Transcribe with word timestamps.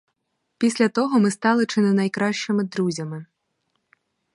Після 0.57 0.89
того 0.89 1.19
ми 1.19 1.31
стали 1.31 1.65
чи 1.65 1.81
не 1.81 1.93
найкращими 1.93 2.63
друзями. 2.63 3.25